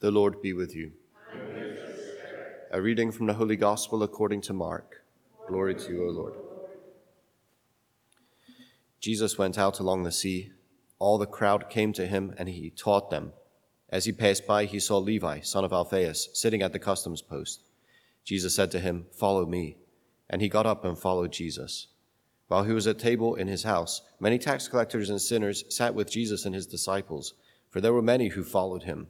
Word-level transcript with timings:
The 0.00 0.10
Lord 0.10 0.42
be 0.42 0.52
with 0.52 0.76
you. 0.76 0.92
A 2.70 2.82
reading 2.82 3.10
from 3.10 3.24
the 3.24 3.32
Holy 3.32 3.56
Gospel 3.56 4.02
according 4.02 4.42
to 4.42 4.52
Mark. 4.52 5.02
Glory 5.48 5.74
to 5.74 5.90
you, 5.90 6.06
O 6.06 6.10
Lord. 6.10 6.34
Jesus 9.00 9.38
went 9.38 9.56
out 9.56 9.80
along 9.80 10.02
the 10.02 10.12
sea. 10.12 10.52
All 10.98 11.16
the 11.16 11.24
crowd 11.24 11.70
came 11.70 11.94
to 11.94 12.06
him, 12.06 12.34
and 12.36 12.46
he 12.46 12.68
taught 12.68 13.08
them. 13.08 13.32
As 13.88 14.04
he 14.04 14.12
passed 14.12 14.46
by, 14.46 14.66
he 14.66 14.78
saw 14.78 14.98
Levi, 14.98 15.40
son 15.40 15.64
of 15.64 15.72
Alphaeus, 15.72 16.28
sitting 16.34 16.60
at 16.60 16.74
the 16.74 16.78
customs 16.78 17.22
post. 17.22 17.62
Jesus 18.22 18.54
said 18.54 18.70
to 18.72 18.80
him, 18.80 19.06
Follow 19.12 19.46
me. 19.46 19.78
And 20.28 20.42
he 20.42 20.50
got 20.50 20.66
up 20.66 20.84
and 20.84 20.98
followed 20.98 21.32
Jesus. 21.32 21.86
While 22.48 22.64
he 22.64 22.74
was 22.74 22.86
at 22.86 22.98
table 22.98 23.34
in 23.34 23.48
his 23.48 23.62
house, 23.62 24.02
many 24.20 24.38
tax 24.38 24.68
collectors 24.68 25.08
and 25.08 25.22
sinners 25.22 25.64
sat 25.74 25.94
with 25.94 26.10
Jesus 26.10 26.44
and 26.44 26.54
his 26.54 26.66
disciples, 26.66 27.32
for 27.70 27.80
there 27.80 27.94
were 27.94 28.02
many 28.02 28.28
who 28.28 28.44
followed 28.44 28.82
him. 28.82 29.06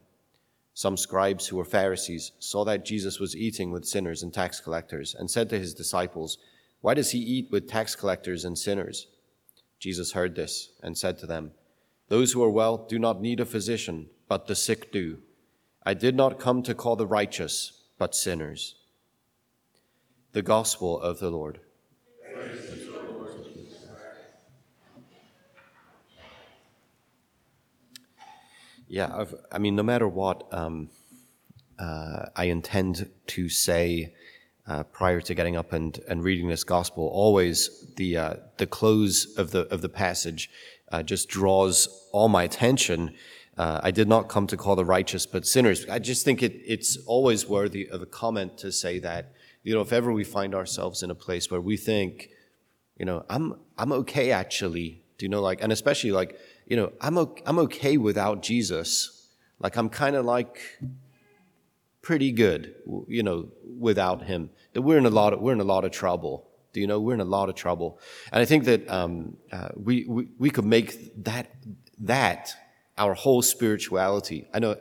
Some 0.77 0.99
scribes 0.99 1.47
who 1.47 1.57
were 1.57 1.65
Pharisees 1.65 2.33
saw 2.39 2.63
that 2.67 2.85
Jesus 2.85 3.19
was 3.19 3.35
eating 3.35 3.71
with 3.71 3.87
sinners 3.87 4.23
and 4.23 4.31
tax 4.31 4.61
collectors, 4.61 5.15
and 5.15 5.31
said 5.31 5.49
to 5.49 5.59
his 5.59 5.73
disciples, 5.73 6.37
Why 6.83 6.93
does 6.93 7.13
he 7.13 7.19
eat 7.19 7.51
with 7.51 7.67
tax 7.67 7.97
collectors 7.97 8.45
and 8.45 8.59
sinners? 8.59 9.07
Jesus 9.81 10.13
heard 10.13 10.37
this 10.37 10.73
and 10.83 10.99
said 10.99 11.17
to 11.19 11.27
them, 11.27 11.53
Those 12.09 12.33
who 12.33 12.43
are 12.43 12.51
well 12.51 12.77
do 12.77 12.99
not 12.99 13.23
need 13.23 13.41
a 13.41 13.47
physician, 13.47 14.11
but 14.29 14.49
the 14.49 14.55
sick 14.55 14.93
do. 14.93 15.21
I 15.83 15.95
did 15.95 16.15
not 16.15 16.39
come 16.39 16.63
to 16.65 16.75
call 16.75 16.95
the 16.95 17.07
righteous, 17.07 17.85
but 17.97 18.15
sinners. 18.15 18.75
The 20.33 20.43
Gospel 20.43 21.01
of 21.01 21.21
the 21.21 21.31
Lord. 21.31 21.61
Yeah, 28.97 29.15
I've, 29.15 29.35
i 29.53 29.59
mean, 29.59 29.77
no 29.77 29.83
matter 29.83 30.09
what 30.09 30.49
um, 30.53 30.89
uh, 31.79 32.31
I 32.35 32.45
intend 32.45 33.11
to 33.27 33.51
say 33.51 34.15
uh, 34.67 34.85
prior 34.85 35.21
to 35.21 35.35
getting 35.35 35.55
up 35.55 35.75
and, 35.75 36.01
and 36.09 36.25
reading 36.25 36.49
this 36.49 36.65
gospel, 36.65 37.07
always 37.09 37.93
the 37.97 38.17
uh, 38.17 38.35
the 38.57 38.67
close 38.67 39.37
of 39.37 39.51
the 39.51 39.67
of 39.75 39.83
the 39.83 39.91
passage 39.91 40.49
uh, 40.93 41.03
just 41.03 41.29
draws 41.29 42.09
all 42.11 42.31
my 42.31 42.45
attention. 42.45 43.13
Uh, 43.59 43.81
I 43.83 43.91
did 43.91 44.09
not 44.09 44.31
come 44.31 44.47
to 44.47 44.57
call 44.57 44.77
the 44.77 44.87
righteous, 44.87 45.27
but 45.27 45.47
sinners. 45.47 45.85
I 45.91 45.99
just 45.99 46.25
think 46.25 46.43
it, 46.43 46.55
it's 46.65 46.97
always 47.05 47.47
worthy 47.47 47.87
of 47.87 48.01
a 48.01 48.07
comment 48.07 48.57
to 48.63 48.73
say 48.73 48.99
that 49.01 49.35
you 49.63 49.75
know 49.75 49.83
if 49.83 49.93
ever 49.93 50.11
we 50.11 50.25
find 50.25 50.55
ourselves 50.55 51.03
in 51.03 51.11
a 51.11 51.15
place 51.15 51.51
where 51.51 51.61
we 51.61 51.77
think, 51.77 52.31
you 52.99 53.05
know, 53.05 53.27
I'm 53.29 53.61
I'm 53.77 53.93
okay 53.93 54.31
actually. 54.31 55.03
Do 55.19 55.27
you 55.27 55.29
know 55.29 55.43
like 55.43 55.63
and 55.63 55.71
especially 55.71 56.13
like 56.13 56.41
you 56.67 56.77
know, 56.77 56.93
I'm 57.01 57.17
okay, 57.17 57.43
I'm 57.47 57.59
okay 57.61 57.97
without 57.97 58.43
Jesus. 58.43 59.29
Like 59.61 59.77
I'm 59.77 59.89
kind 59.89 60.17
of 60.17 60.25
like 60.25 60.61
pretty 62.03 62.33
good, 62.33 62.75
you 63.09 63.23
know, 63.23 63.49
without 63.79 64.25
him. 64.25 64.51
That 64.73 64.83
we're 64.83 64.99
in 64.99 65.07
a 65.07 65.11
lot 65.11 65.33
of 65.33 65.41
we're 65.41 65.53
in 65.53 65.61
a 65.61 65.65
lot 65.65 65.85
of 65.85 65.93
trouble. 65.93 66.49
Do 66.73 66.81
you 66.81 66.87
know 66.87 67.01
we're 67.01 67.15
in 67.15 67.21
a 67.21 67.25
lot 67.25 67.49
of 67.49 67.55
trouble? 67.55 67.99
And 68.33 68.43
I 68.43 68.45
think 68.45 68.65
that 68.65 68.91
um, 68.91 69.37
uh, 69.53 69.69
we, 69.77 70.05
we 70.07 70.29
we 70.39 70.51
could 70.51 70.67
make 70.67 71.25
that 71.25 71.51
that 72.01 72.55
our 72.99 73.15
whole 73.15 73.43
spirituality. 73.43 74.49
I 74.53 74.59
know 74.59 74.77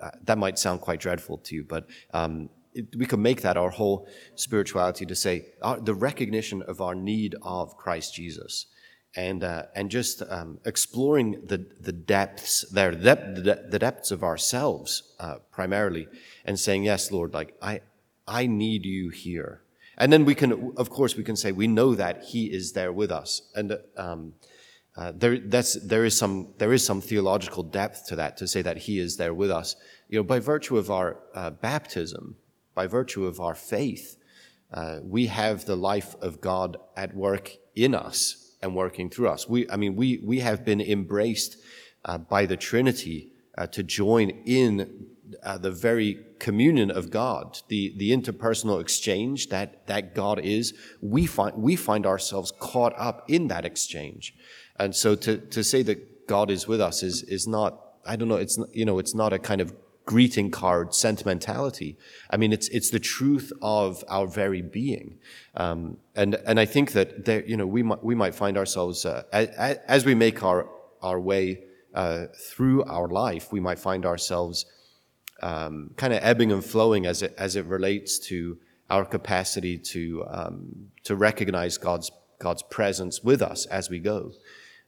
uh, 0.00 0.10
that 0.24 0.38
might 0.38 0.58
sound 0.58 0.82
quite 0.82 1.00
dreadful 1.00 1.38
to 1.38 1.54
you, 1.54 1.64
but 1.64 1.88
um, 2.12 2.50
we 2.96 3.06
could 3.06 3.18
make 3.18 3.42
that 3.42 3.56
our 3.56 3.70
whole 3.70 4.06
spirituality 4.34 5.06
to 5.06 5.14
say 5.14 5.46
our, 5.62 5.76
uh, 5.76 5.80
the 5.80 5.94
recognition 5.94 6.62
of 6.62 6.80
our 6.80 6.94
need 6.94 7.34
of 7.42 7.76
Christ 7.76 8.14
Jesus 8.14 8.66
and 9.16 9.42
uh, 9.42 9.64
and 9.74 9.90
just 9.90 10.22
um, 10.28 10.58
exploring 10.64 11.42
the 11.46 11.66
the 11.80 11.92
depths 11.92 12.64
there, 12.70 12.94
the, 12.94 13.66
the 13.68 13.78
depths 13.78 14.10
of 14.10 14.22
ourselves 14.22 15.14
uh, 15.18 15.36
primarily, 15.50 16.06
and 16.44 16.58
saying, 16.58 16.84
"Yes, 16.84 17.10
Lord, 17.10 17.34
like 17.34 17.56
I 17.60 17.80
I 18.26 18.46
need 18.46 18.84
you 18.86 19.08
here." 19.10 19.62
And 19.98 20.12
then 20.12 20.24
we 20.24 20.34
can, 20.34 20.72
of 20.78 20.88
course, 20.88 21.16
we 21.16 21.24
can 21.24 21.36
say 21.36 21.52
we 21.52 21.66
know 21.66 21.94
that 21.94 22.24
He 22.24 22.46
is 22.46 22.72
there 22.72 22.92
with 22.92 23.10
us, 23.10 23.42
and 23.54 23.78
um, 23.96 24.34
uh, 24.96 25.12
there 25.14 25.38
that's 25.38 25.74
there 25.74 26.04
is 26.04 26.16
some 26.16 26.54
there 26.58 26.72
is 26.72 26.84
some 26.84 27.00
theological 27.00 27.64
depth 27.64 28.06
to 28.08 28.16
that 28.16 28.36
to 28.36 28.46
say 28.46 28.62
that 28.62 28.76
He 28.78 28.98
is 28.98 29.16
there 29.16 29.34
with 29.34 29.50
us. 29.50 29.74
You 30.08 30.18
know, 30.18 30.24
by 30.24 30.38
virtue 30.38 30.78
of 30.78 30.90
our 30.90 31.18
uh, 31.34 31.50
baptism, 31.50 32.36
by 32.74 32.86
virtue 32.86 33.26
of 33.26 33.40
our 33.40 33.56
faith, 33.56 34.16
uh, 34.72 35.00
we 35.02 35.26
have 35.26 35.64
the 35.64 35.76
life 35.76 36.14
of 36.22 36.40
God 36.40 36.76
at 36.96 37.14
work 37.14 37.56
in 37.74 37.94
us 37.94 38.49
and 38.62 38.74
working 38.74 39.10
through 39.10 39.28
us. 39.28 39.48
We, 39.48 39.68
I 39.70 39.76
mean, 39.76 39.96
we, 39.96 40.20
we 40.24 40.40
have 40.40 40.64
been 40.64 40.80
embraced 40.80 41.56
uh, 42.04 42.18
by 42.18 42.46
the 42.46 42.56
Trinity 42.56 43.32
uh, 43.56 43.66
to 43.68 43.82
join 43.82 44.30
in 44.44 45.06
uh, 45.42 45.58
the 45.58 45.70
very 45.70 46.18
communion 46.38 46.90
of 46.90 47.10
God, 47.10 47.58
the, 47.68 47.94
the 47.96 48.10
interpersonal 48.10 48.80
exchange 48.80 49.48
that, 49.48 49.86
that 49.86 50.14
God 50.14 50.40
is. 50.40 50.74
We 51.00 51.26
find, 51.26 51.56
we 51.56 51.76
find 51.76 52.06
ourselves 52.06 52.52
caught 52.58 52.94
up 52.98 53.24
in 53.28 53.48
that 53.48 53.64
exchange. 53.64 54.34
And 54.78 54.94
so 54.94 55.14
to, 55.16 55.38
to 55.38 55.62
say 55.62 55.82
that 55.82 56.26
God 56.26 56.50
is 56.50 56.66
with 56.66 56.80
us 56.80 57.02
is, 57.02 57.22
is 57.24 57.46
not, 57.46 57.80
I 58.06 58.16
don't 58.16 58.28
know, 58.28 58.36
it's, 58.36 58.58
you 58.72 58.84
know, 58.84 58.98
it's 58.98 59.14
not 59.14 59.32
a 59.32 59.38
kind 59.38 59.60
of 59.60 59.74
greeting 60.10 60.50
card 60.50 60.92
sentimentality. 60.92 61.96
I 62.32 62.36
mean, 62.36 62.52
it's 62.52 62.68
it's 62.70 62.90
the 62.90 62.98
truth 62.98 63.52
of 63.62 64.02
our 64.08 64.26
very 64.26 64.60
being, 64.60 65.08
um, 65.54 65.98
and 66.16 66.34
and 66.48 66.58
I 66.58 66.66
think 66.66 66.92
that 66.92 67.26
there, 67.26 67.44
you 67.46 67.56
know, 67.56 67.68
we 67.76 67.82
might 67.84 68.02
we 68.02 68.16
might 68.16 68.34
find 68.34 68.58
ourselves 68.58 69.06
uh, 69.06 69.22
as, 69.32 69.78
as, 69.96 70.04
we 70.04 70.16
make 70.16 70.42
our 70.42 70.68
our 71.00 71.20
way 71.20 71.62
uh, 71.94 72.26
through 72.50 72.82
our 72.96 73.06
life, 73.06 73.52
we 73.52 73.60
might 73.60 73.78
find 73.78 74.04
ourselves 74.04 74.66
um, 75.42 75.92
kind 75.96 76.12
of 76.12 76.18
ebbing 76.24 76.50
and 76.50 76.64
flowing 76.64 77.06
as 77.06 77.22
it 77.22 77.32
as 77.38 77.54
it 77.54 77.64
relates 77.66 78.18
to 78.30 78.58
our 78.94 79.04
capacity 79.04 79.78
to 79.92 80.24
um, 80.38 80.90
to 81.04 81.14
recognize 81.14 81.78
God's 81.78 82.10
God's 82.40 82.64
presence 82.64 83.22
with 83.22 83.42
us 83.42 83.66
as 83.66 83.88
we 83.88 84.00
go. 84.00 84.32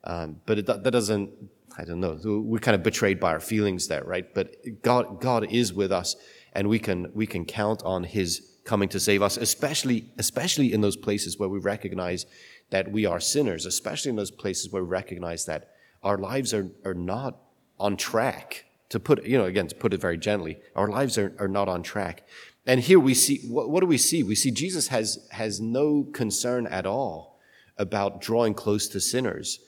Um, 0.05 0.41
but 0.47 0.59
it, 0.59 0.67
that 0.67 0.91
doesn't 0.91 1.31
I 1.79 1.85
don't 1.85 2.01
know. 2.01 2.19
We're 2.25 2.59
kind 2.59 2.75
of 2.75 2.83
betrayed 2.83 3.19
by 3.19 3.33
our 3.33 3.41
feelings 3.41 3.89
there, 3.89 4.05
right? 4.05 4.33
But 4.35 4.83
God, 4.83 5.21
God 5.21 5.51
is 5.51 5.73
with 5.73 5.93
us, 5.93 6.17
and 6.53 6.69
we 6.69 6.79
can 6.79 7.11
we 7.15 7.27
can 7.27 7.45
count 7.45 7.83
on 7.85 8.05
His 8.05 8.49
coming 8.65 8.89
to 8.91 9.01
save 9.01 9.23
us, 9.23 9.37
especially 9.37 10.11
especially 10.19 10.73
in 10.73 10.81
those 10.81 10.97
places 10.97 11.39
where 11.39 11.49
we 11.49 11.59
recognize 11.59 12.27
that 12.71 12.91
we 12.91 13.07
are 13.07 13.21
sinners, 13.21 13.67
especially 13.67 14.11
in 14.11 14.17
those 14.17 14.31
places 14.31 14.71
where 14.71 14.83
we 14.83 14.89
recognize 14.89 15.47
that 15.47 15.71
our 16.03 16.19
lives 16.19 16.53
are 16.53 16.71
are 16.85 16.95
not 16.95 17.39
on 17.79 17.97
track. 17.97 18.65
To 18.91 19.01
put 19.01 19.25
you 19.25 19.39
know 19.39 19.47
again 19.47 19.69
to 19.69 19.75
put 19.75 19.95
it 19.95 20.01
very 20.01 20.19
gently, 20.19 20.59
our 20.77 20.89
lives 20.89 21.17
are, 21.17 21.35
are 21.39 21.49
not 21.49 21.69
on 21.69 21.83
track. 21.83 22.27
And 22.67 22.81
here 22.81 23.01
we 23.01 23.15
see 23.15 23.41
what, 23.49 23.71
what 23.71 23.81
do 23.81 23.87
we 23.87 23.99
see? 23.99 24.23
We 24.23 24.35
see 24.35 24.51
Jesus 24.51 24.89
has 24.89 25.27
has 25.31 25.61
no 25.61 26.05
concern 26.13 26.67
at 26.67 26.85
all 26.85 27.41
about 27.79 28.21
drawing 28.21 28.53
close 28.53 28.87
to 28.89 29.01
sinners 29.01 29.59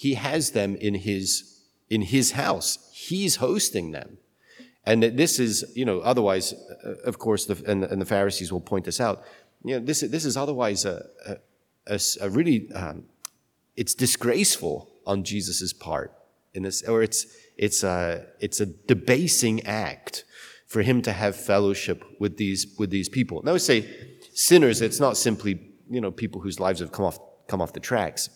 he 0.00 0.14
has 0.14 0.52
them 0.52 0.76
in 0.76 0.94
his, 0.94 1.60
in 1.90 2.00
his 2.00 2.32
house. 2.32 2.90
He's 2.90 3.36
hosting 3.36 3.90
them. 3.90 4.16
And 4.86 5.02
this 5.02 5.38
is, 5.38 5.70
you 5.76 5.84
know, 5.84 6.00
otherwise, 6.00 6.54
uh, 6.54 6.94
of 7.04 7.18
course, 7.18 7.44
the, 7.44 7.62
and, 7.70 7.84
and, 7.84 8.00
the 8.00 8.06
Pharisees 8.06 8.50
will 8.50 8.62
point 8.62 8.86
this 8.86 8.98
out. 8.98 9.22
You 9.62 9.78
know, 9.78 9.84
this, 9.84 10.00
this 10.00 10.24
is 10.24 10.38
otherwise 10.38 10.86
a, 10.86 11.04
a, 11.86 12.00
a 12.22 12.30
really, 12.30 12.72
um, 12.72 13.04
it's 13.76 13.94
disgraceful 13.94 14.88
on 15.04 15.22
Jesus' 15.22 15.74
part 15.74 16.14
in 16.54 16.62
this, 16.62 16.82
or 16.88 17.02
it's, 17.02 17.26
it's 17.58 17.84
a, 17.84 18.24
it's 18.40 18.58
a 18.58 18.66
debasing 18.66 19.66
act 19.66 20.24
for 20.66 20.80
him 20.80 21.02
to 21.02 21.12
have 21.12 21.36
fellowship 21.36 22.02
with 22.18 22.38
these, 22.38 22.74
with 22.78 22.88
these 22.88 23.10
people. 23.10 23.42
Now, 23.44 23.52
I 23.52 23.58
say 23.58 23.86
sinners, 24.32 24.80
it's 24.80 24.98
not 24.98 25.18
simply, 25.18 25.60
you 25.90 26.00
know, 26.00 26.10
people 26.10 26.40
whose 26.40 26.58
lives 26.58 26.80
have 26.80 26.90
come 26.90 27.04
off, 27.04 27.18
come 27.48 27.60
off 27.60 27.74
the 27.74 27.80
tracks 27.80 28.30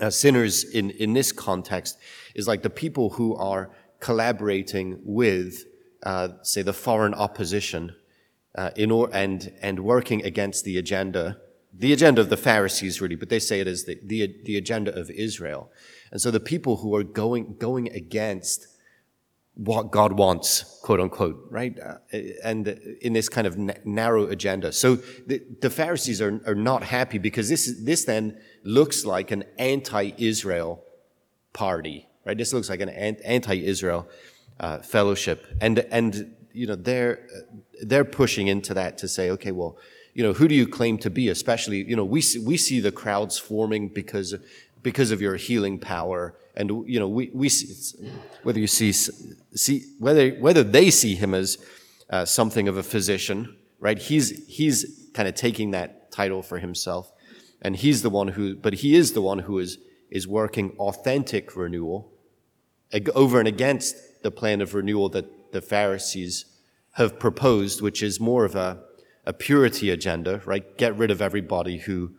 uh, 0.00 0.10
sinners 0.10 0.64
in, 0.64 0.90
in 0.90 1.12
this 1.12 1.32
context 1.32 1.98
is 2.34 2.46
like 2.46 2.62
the 2.62 2.70
people 2.70 3.10
who 3.10 3.34
are 3.36 3.70
collaborating 4.00 5.00
with, 5.02 5.64
uh, 6.04 6.28
say, 6.42 6.62
the 6.62 6.72
foreign 6.72 7.14
opposition 7.14 7.94
uh, 8.54 8.70
in 8.76 8.90
or, 8.90 9.10
and, 9.12 9.52
and 9.60 9.80
working 9.80 10.24
against 10.24 10.64
the 10.64 10.78
agenda, 10.78 11.38
the 11.72 11.92
agenda 11.92 12.20
of 12.20 12.28
the 12.28 12.36
Pharisees, 12.36 13.00
really, 13.00 13.16
but 13.16 13.28
they 13.28 13.38
say 13.38 13.60
it 13.60 13.66
is 13.66 13.84
the, 13.84 13.98
the, 14.04 14.34
the 14.44 14.56
agenda 14.56 14.94
of 14.94 15.10
Israel. 15.10 15.70
And 16.10 16.20
so 16.20 16.30
the 16.30 16.40
people 16.40 16.76
who 16.78 16.94
are 16.94 17.04
going, 17.04 17.56
going 17.58 17.88
against 17.92 18.66
what 19.54 19.90
God 19.90 20.12
wants, 20.12 20.80
quote 20.82 21.00
unquote, 21.00 21.44
right? 21.50 21.76
Uh, 21.78 21.96
and 22.44 22.68
in 23.02 23.12
this 23.12 23.28
kind 23.28 23.46
of 23.46 23.58
narrow 23.84 24.26
agenda. 24.28 24.72
So 24.72 24.96
the, 25.26 25.42
the 25.60 25.68
Pharisees 25.68 26.22
are, 26.22 26.40
are 26.46 26.54
not 26.54 26.84
happy 26.84 27.18
because 27.18 27.48
this, 27.48 27.66
is, 27.66 27.84
this 27.84 28.04
then 28.04 28.40
looks 28.68 29.04
like 29.04 29.30
an 29.30 29.44
anti-Israel 29.58 30.84
party, 31.52 32.06
right? 32.24 32.36
This 32.36 32.52
looks 32.52 32.68
like 32.68 32.82
an 32.82 32.90
anti-Israel 32.90 34.08
uh, 34.60 34.78
fellowship. 34.78 35.46
And, 35.60 35.78
and, 35.90 36.34
you 36.52 36.66
know, 36.66 36.76
they're, 36.76 37.26
they're 37.88 38.04
pushing 38.04 38.46
into 38.48 38.74
that 38.74 38.98
to 38.98 39.08
say, 39.08 39.30
okay, 39.30 39.52
well, 39.52 39.78
you 40.14 40.22
know, 40.24 40.32
who 40.32 40.46
do 40.48 40.54
you 40.54 40.66
claim 40.66 40.98
to 40.98 41.10
be? 41.10 41.28
Especially, 41.28 41.78
you 41.90 41.96
know, 41.96 42.04
we 42.04 42.20
see, 42.20 42.38
we 42.38 42.56
see 42.56 42.80
the 42.80 42.92
crowds 42.92 43.38
forming 43.38 43.88
because, 43.88 44.34
because 44.82 45.10
of 45.12 45.20
your 45.20 45.36
healing 45.36 45.78
power 45.78 46.34
And 46.58 46.84
you 46.86 46.98
know, 46.98 47.08
we, 47.08 47.30
we 47.32 47.48
see, 47.48 47.96
whether 48.42 48.58
you 48.58 48.66
see, 48.66 48.92
see 48.92 49.84
whether 50.00 50.30
whether 50.30 50.64
they 50.64 50.90
see 50.90 51.14
him 51.14 51.32
as 51.32 51.56
uh, 52.10 52.24
something 52.24 52.66
of 52.66 52.76
a 52.76 52.82
physician, 52.82 53.56
right? 53.78 53.96
He's 53.96 54.44
he's 54.48 55.08
kind 55.14 55.28
of 55.28 55.36
taking 55.36 55.70
that 55.70 56.10
title 56.10 56.42
for 56.42 56.58
himself, 56.58 57.12
and 57.60 57.76
he's 57.76 58.02
the 58.02 58.10
one 58.10 58.28
who, 58.28 58.56
but 58.56 58.74
he 58.74 58.94
is 58.94 59.12
the 59.12 59.22
one 59.22 59.40
who 59.40 59.58
is 59.58 59.78
is 60.10 60.26
working 60.26 60.74
authentic 60.78 61.54
renewal 61.54 62.10
over 63.14 63.38
and 63.38 63.48
against 63.48 64.22
the 64.22 64.30
plan 64.30 64.60
of 64.60 64.74
renewal 64.74 65.08
that 65.10 65.52
the 65.52 65.60
Pharisees 65.60 66.46
have 66.92 67.18
proposed, 67.18 67.82
which 67.82 68.02
is 68.02 68.18
more 68.18 68.44
of 68.44 68.54
a, 68.54 68.82
a 69.26 69.32
purity 69.32 69.90
agenda, 69.90 70.40
right? 70.46 70.78
Get 70.78 70.96
rid 70.96 71.10
of 71.10 71.20
everybody 71.20 71.78
who 71.78 72.12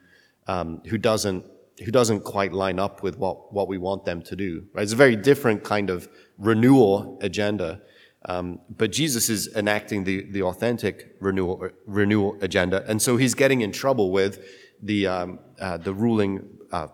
um, 0.47 0.81
who 0.87 0.97
doesn't 0.97 1.45
who 1.83 1.91
doesn't 1.91 2.21
quite 2.21 2.51
line 2.51 2.77
up 2.77 3.01
with 3.03 3.17
what, 3.17 3.53
what 3.53 3.67
we 3.67 3.77
want 3.77 4.03
them 4.03 4.21
to 4.23 4.35
do. 4.35 4.65
Right? 4.73 4.83
It's 4.83 4.91
a 4.91 4.97
very 4.97 5.15
different 5.15 5.63
kind 5.63 5.89
of 5.89 6.09
renewal 6.37 7.17
agenda. 7.21 7.81
Um, 8.25 8.59
but 8.69 8.91
Jesus 8.91 9.29
is 9.29 9.47
enacting 9.55 10.03
the, 10.03 10.29
the 10.29 10.43
authentic 10.43 11.15
renewal, 11.21 11.69
renewal 11.85 12.37
agenda. 12.41 12.83
And 12.85 13.01
so 13.01 13.15
he's 13.15 13.33
getting 13.33 13.61
in 13.61 13.71
trouble 13.71 14.11
with 14.11 14.45
the, 14.81 15.07
um, 15.07 15.39
uh, 15.59 15.77
the 15.77 15.93
ruling 15.93 16.47
uh, 16.71 16.87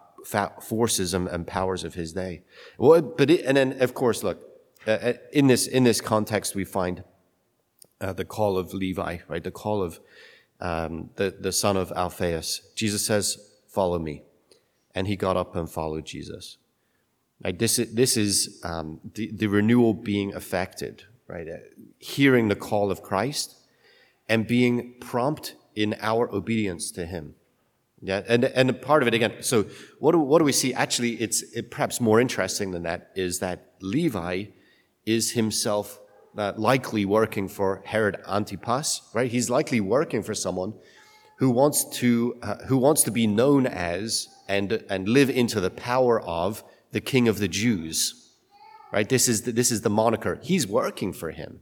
forces 0.62 1.14
and, 1.14 1.28
and, 1.28 1.46
powers 1.46 1.84
of 1.84 1.94
his 1.94 2.14
day. 2.14 2.42
Well, 2.78 3.02
but 3.02 3.30
it, 3.30 3.46
and 3.46 3.58
then, 3.58 3.82
of 3.82 3.94
course, 3.94 4.24
look, 4.24 4.42
uh, 4.88 4.92
uh, 4.92 5.14
in, 5.32 5.48
this, 5.48 5.68
in 5.68 5.84
this 5.84 6.02
context, 6.02 6.56
we 6.56 6.66
find 6.66 7.04
uh, 8.02 8.14
the 8.14 8.26
call 8.26 8.58
of 8.58 8.74
Levi, 8.74 9.18
right? 9.28 9.44
The 9.44 9.52
call 9.52 9.84
of 9.84 10.00
um, 10.60 11.10
the, 11.16 11.36
the 11.40 11.52
son 11.52 11.78
of 11.78 11.92
Alphaeus. 11.92 12.62
Jesus 12.76 13.06
says, 13.06 13.52
Follow 13.68 14.00
me 14.00 14.24
and 14.96 15.08
he 15.08 15.18
got 15.18 15.36
up 15.36 15.56
and 15.56 15.70
followed 15.70 16.06
Jesus. 16.06 16.58
Right? 17.44 17.60
This 17.60 17.78
is, 17.78 17.94
this 17.94 18.16
is 18.16 18.62
um, 18.64 19.02
the, 19.14 19.30
the 19.32 19.48
renewal 19.48 19.94
being 19.94 20.34
affected, 20.34 21.04
right? 21.28 21.48
Uh, 21.48 21.58
hearing 22.00 22.48
the 22.48 22.56
call 22.56 22.90
of 22.90 23.04
Christ 23.04 23.58
and 24.30 24.48
being 24.48 24.96
prompt 25.02 25.56
in 25.76 25.96
our 26.00 26.34
obedience 26.34 26.90
to 26.92 27.06
him. 27.06 27.36
Yeah, 28.06 28.22
and, 28.28 28.46
and 28.46 28.80
part 28.84 29.02
of 29.02 29.08
it 29.08 29.16
again, 29.16 29.42
so 29.42 29.66
what 29.98 30.12
do, 30.12 30.20
what 30.20 30.38
do 30.38 30.46
we 30.46 30.52
see? 30.52 30.76
Actually, 30.76 31.14
it's 31.14 31.42
it, 31.42 31.72
perhaps 31.72 32.00
more 32.00 32.22
interesting 32.22 32.70
than 32.70 32.84
that 32.84 33.10
is 33.16 33.40
that 33.40 33.72
Levi 33.82 34.44
is 35.08 35.32
himself 35.32 36.00
uh, 36.38 36.54
likely 36.56 37.04
working 37.06 37.48
for 37.48 37.82
Herod 37.84 38.18
Antipas, 38.28 39.02
right? 39.16 39.32
He's 39.32 39.50
likely 39.50 39.82
working 39.82 40.22
for 40.22 40.36
someone 40.36 40.76
who 41.38 41.50
wants 41.50 41.84
to, 41.98 42.38
uh, 42.44 42.58
who 42.68 42.78
wants 42.78 43.02
to 43.04 43.12
be 43.12 43.26
known 43.26 43.66
as 43.66 44.28
and, 44.48 44.84
and 44.88 45.10
live 45.10 45.32
into 45.32 45.60
the 45.60 45.72
power 45.72 46.22
of 46.22 46.64
the 46.92 47.02
King 47.02 47.28
of 47.28 47.40
the 47.40 47.48
Jews. 47.48 48.34
Right? 48.94 49.10
This 49.10 49.28
is 49.28 49.42
the, 49.42 49.52
this 49.52 49.72
is 49.72 49.82
the 49.82 49.90
moniker. 49.90 50.38
He's 50.44 50.68
working 50.68 51.12
for 51.12 51.32
him. 51.32 51.62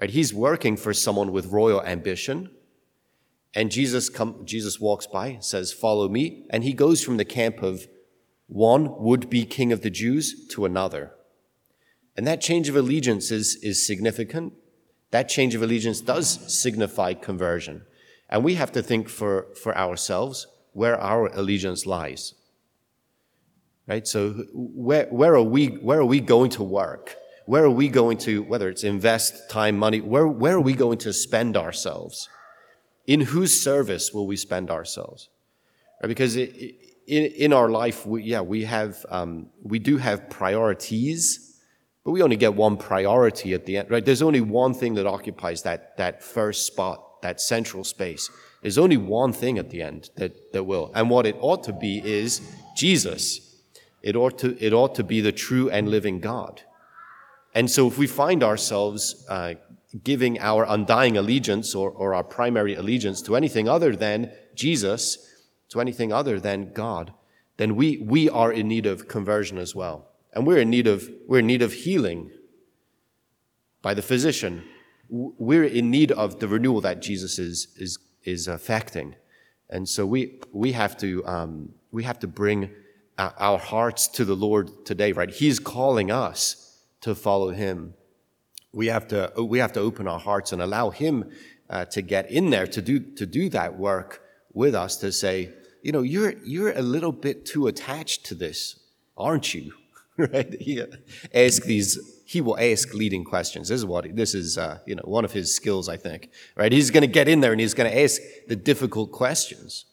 Right? 0.00 0.10
He's 0.10 0.32
working 0.32 0.76
for 0.76 0.94
someone 0.94 1.32
with 1.32 1.46
royal 1.46 1.82
ambition. 1.82 2.50
And 3.54 3.70
Jesus 3.70 4.08
come, 4.08 4.42
Jesus 4.44 4.78
walks 4.78 5.06
by, 5.06 5.38
says, 5.40 5.72
follow 5.72 6.08
me. 6.08 6.46
And 6.50 6.62
he 6.62 6.72
goes 6.72 7.02
from 7.02 7.16
the 7.16 7.24
camp 7.24 7.62
of 7.62 7.86
one 8.48 8.96
would 9.02 9.28
be 9.30 9.44
king 9.44 9.72
of 9.72 9.80
the 9.80 9.90
Jews 9.90 10.46
to 10.48 10.64
another. 10.64 11.12
And 12.16 12.26
that 12.26 12.40
change 12.40 12.68
of 12.68 12.76
allegiance 12.76 13.30
is, 13.30 13.56
is 13.56 13.84
significant. 13.86 14.52
That 15.10 15.28
change 15.28 15.54
of 15.54 15.62
allegiance 15.62 16.00
does 16.00 16.52
signify 16.52 17.14
conversion. 17.14 17.82
And 18.28 18.44
we 18.44 18.54
have 18.54 18.72
to 18.72 18.82
think 18.82 19.08
for, 19.08 19.48
for 19.62 19.76
ourselves 19.76 20.46
where 20.72 21.00
our 21.00 21.28
allegiance 21.28 21.86
lies. 21.86 22.34
Right? 23.86 24.06
So 24.06 24.44
where, 24.52 25.06
where 25.06 25.34
are 25.34 25.42
we, 25.42 25.68
where 25.68 26.00
are 26.00 26.04
we 26.04 26.20
going 26.20 26.50
to 26.50 26.62
work? 26.62 27.16
Where 27.46 27.64
are 27.64 27.70
we 27.70 27.88
going 27.88 28.18
to, 28.18 28.42
whether 28.42 28.68
it's 28.68 28.82
invest 28.82 29.48
time, 29.48 29.78
money, 29.78 30.00
where, 30.00 30.26
where 30.26 30.56
are 30.56 30.60
we 30.60 30.74
going 30.74 30.98
to 30.98 31.12
spend 31.12 31.56
ourselves? 31.56 32.28
In 33.06 33.20
whose 33.20 33.58
service 33.60 34.12
will 34.12 34.26
we 34.26 34.36
spend 34.36 34.70
ourselves? 34.70 35.28
Right? 36.02 36.08
Because 36.08 36.36
it, 36.36 36.50
in, 37.06 37.24
in 37.24 37.52
our 37.52 37.68
life, 37.68 38.06
we, 38.06 38.22
yeah, 38.22 38.40
we 38.40 38.64
have, 38.64 39.04
um, 39.08 39.50
we 39.62 39.78
do 39.78 39.96
have 39.96 40.28
priorities, 40.28 41.60
but 42.04 42.10
we 42.10 42.22
only 42.22 42.36
get 42.36 42.54
one 42.54 42.76
priority 42.76 43.54
at 43.54 43.66
the 43.66 43.78
end, 43.78 43.90
right? 43.90 44.04
There's 44.04 44.22
only 44.22 44.40
one 44.40 44.74
thing 44.74 44.94
that 44.94 45.06
occupies 45.06 45.62
that, 45.62 45.96
that 45.96 46.22
first 46.22 46.66
spot, 46.66 47.22
that 47.22 47.40
central 47.40 47.84
space. 47.84 48.30
There's 48.62 48.78
only 48.78 48.96
one 48.96 49.32
thing 49.32 49.58
at 49.58 49.70
the 49.70 49.82
end 49.82 50.10
that, 50.16 50.52
that 50.52 50.64
will. 50.64 50.90
And 50.94 51.10
what 51.10 51.26
it 51.26 51.36
ought 51.40 51.62
to 51.64 51.72
be 51.72 52.02
is 52.04 52.40
Jesus. 52.76 53.62
It 54.02 54.16
ought 54.16 54.38
to, 54.38 54.56
it 54.64 54.72
ought 54.72 54.94
to 54.96 55.04
be 55.04 55.20
the 55.20 55.32
true 55.32 55.70
and 55.70 55.88
living 55.88 56.20
God. 56.20 56.62
And 57.54 57.70
so 57.70 57.88
if 57.88 57.98
we 57.98 58.06
find 58.06 58.42
ourselves 58.42 59.24
uh, 59.28 59.54
giving 60.02 60.38
our 60.40 60.64
undying 60.68 61.16
allegiance 61.16 61.74
or, 61.74 61.90
or 61.90 62.14
our 62.14 62.24
primary 62.24 62.74
allegiance 62.74 63.22
to 63.22 63.36
anything 63.36 63.68
other 63.68 63.94
than 63.94 64.32
Jesus, 64.54 65.18
to 65.68 65.80
anything 65.80 66.12
other 66.12 66.40
than 66.40 66.72
God, 66.72 67.12
then 67.56 67.76
we, 67.76 67.98
we 67.98 68.28
are 68.28 68.52
in 68.52 68.68
need 68.68 68.86
of 68.86 69.08
conversion 69.08 69.58
as 69.58 69.74
well. 69.74 70.08
And 70.32 70.46
we're 70.46 70.58
in 70.58 70.70
need 70.70 70.86
of, 70.86 71.08
we're 71.26 71.38
in 71.38 71.46
need 71.46 71.62
of 71.62 71.72
healing 71.72 72.30
by 73.80 73.94
the 73.94 74.02
physician. 74.02 74.64
We're 75.08 75.64
in 75.64 75.90
need 75.90 76.12
of 76.12 76.40
the 76.40 76.48
renewal 76.48 76.80
that 76.82 77.00
Jesus 77.00 77.38
is, 77.38 77.68
is 77.76 77.98
is 78.26 78.48
affecting. 78.48 79.14
And 79.70 79.88
so 79.88 80.04
we, 80.04 80.40
we 80.52 80.72
have 80.72 80.98
to, 80.98 81.26
um, 81.26 81.70
we 81.90 82.02
have 82.02 82.18
to 82.18 82.26
bring 82.26 82.70
our 83.18 83.58
hearts 83.58 84.08
to 84.08 84.26
the 84.26 84.34
Lord 84.34 84.84
today, 84.84 85.12
right? 85.12 85.30
He's 85.30 85.58
calling 85.58 86.10
us 86.10 86.82
to 87.00 87.14
follow 87.14 87.50
Him. 87.50 87.94
We 88.76 88.88
have 88.88 89.08
to, 89.08 89.32
we 89.38 89.58
have 89.58 89.72
to 89.72 89.80
open 89.80 90.06
our 90.06 90.18
hearts 90.20 90.52
and 90.52 90.60
allow 90.60 90.90
Him 90.90 91.24
uh, 91.70 91.86
to 91.86 92.02
get 92.02 92.30
in 92.30 92.50
there 92.50 92.66
to 92.66 92.82
do, 92.82 93.00
to 93.00 93.24
do 93.24 93.48
that 93.48 93.78
work 93.78 94.20
with 94.52 94.74
us 94.74 94.96
to 94.98 95.12
say, 95.12 95.50
you 95.82 95.92
know, 95.92 96.02
you're, 96.02 96.34
you're 96.44 96.72
a 96.72 96.82
little 96.82 97.10
bit 97.10 97.46
too 97.46 97.68
attached 97.68 98.26
to 98.26 98.34
this, 98.34 98.78
aren't 99.16 99.54
you? 99.54 99.72
right? 100.18 100.60
He 100.60 100.82
ask 101.34 101.62
these 101.62 101.98
he 102.26 102.40
will 102.42 102.58
ask 102.58 102.92
leading 102.92 103.24
questions. 103.24 103.68
This 103.68 103.78
is 103.78 103.86
what 103.86 104.14
this 104.14 104.34
is, 104.34 104.58
uh, 104.58 104.80
you 104.84 104.96
know, 104.96 105.04
one 105.04 105.24
of 105.24 105.32
his 105.32 105.54
skills, 105.54 105.88
I 105.88 105.96
think. 105.96 106.28
Right? 106.54 106.72
He's 106.72 106.90
going 106.90 107.02
to 107.02 107.06
get 107.06 107.28
in 107.28 107.40
there 107.40 107.52
and 107.52 107.60
he's 107.60 107.72
going 107.72 107.90
to 107.90 107.98
ask 107.98 108.20
the 108.46 108.56
difficult 108.56 109.10
questions. 109.10 109.86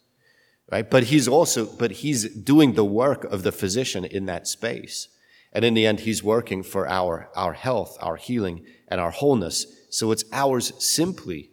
Right? 0.70 0.90
But 0.90 1.04
he's 1.04 1.26
also, 1.26 1.64
but 1.64 1.90
he's 1.90 2.28
doing 2.28 2.74
the 2.74 2.84
work 2.84 3.24
of 3.24 3.44
the 3.44 3.52
physician 3.52 4.04
in 4.04 4.26
that 4.26 4.46
space. 4.46 5.08
And 5.54 5.64
in 5.64 5.74
the 5.74 5.86
end, 5.86 6.00
he's 6.00 6.22
working 6.22 6.62
for 6.62 6.88
our, 6.88 7.30
our 7.36 7.52
health, 7.52 7.96
our 8.00 8.16
healing, 8.16 8.64
and 8.88 9.00
our 9.00 9.10
wholeness. 9.10 9.66
So 9.90 10.10
it's 10.10 10.24
ours 10.32 10.72
simply 10.78 11.50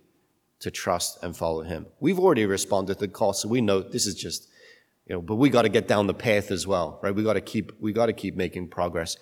to 0.60 0.72
trust 0.72 1.20
and 1.24 1.38
follow 1.38 1.64
him. 1.64 1.86
We've 2.00 2.20
already 2.20 2.46
responded 2.46 2.96
to 2.96 3.00
the 3.02 3.08
call, 3.08 3.34
so 3.34 3.48
we 3.48 3.62
know 3.62 3.82
this 3.82 4.06
is 4.06 4.16
just, 4.16 4.48
you 5.06 5.16
know, 5.16 5.22
but 5.22 5.36
we 5.36 5.50
got 5.50 5.64
to 5.64 5.70
get 5.70 5.88
down 5.88 6.08
the 6.08 6.14
path 6.14 6.52
as 6.52 6.66
well, 6.66 7.00
right? 7.04 7.14
We 7.14 7.24
got 7.24 7.34
to 7.34 7.42
keep, 7.42 7.72
we 7.80 7.94
got 7.94 8.08
to 8.08 8.14
keep 8.14 8.36
making 8.36 8.70
progress 8.70 9.18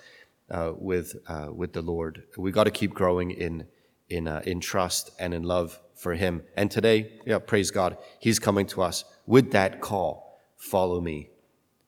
uh, 0.51 0.74
with 0.77 1.15
uh, 1.27 1.50
with 1.54 1.74
the 1.74 1.82
Lord. 1.82 2.24
We 2.38 2.51
got 2.51 2.65
to 2.65 2.72
keep 2.72 2.94
growing 2.94 3.32
in 3.32 3.65
in 4.10 4.27
uh, 4.27 4.42
in 4.46 4.60
trust 4.60 5.12
and 5.20 5.34
in 5.34 5.44
love 5.44 5.80
for 5.96 6.15
Him. 6.15 6.44
And 6.56 6.72
today, 6.72 7.20
yeah, 7.25 7.39
praise 7.39 7.72
God, 7.72 7.98
He's 8.20 8.39
coming 8.39 8.65
to 8.68 8.82
us 8.82 9.04
with 9.25 9.51
that 9.51 9.82
call: 9.82 10.39
"Follow 10.58 11.01
me," 11.01 11.30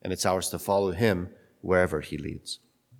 and 0.01 0.13
it's 0.13 0.25
ours 0.25 0.49
to 0.49 0.59
follow 0.59 0.91
Him 0.91 1.29
wherever 1.61 2.01
He 2.01 2.17
leads. 2.17 2.59